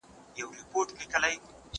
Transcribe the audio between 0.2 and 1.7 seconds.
زه لوبه کړې ده؟